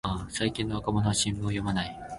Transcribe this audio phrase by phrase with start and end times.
[0.29, 1.95] 最近の若者は新聞を読まない